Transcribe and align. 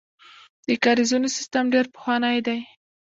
د 0.67 0.69
کاریزونو 0.83 1.27
سیسټم 1.37 1.65
ډیر 1.73 1.85
پخوانی 1.93 2.37
دی 2.47 2.59